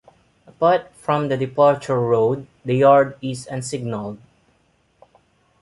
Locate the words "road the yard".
1.99-3.15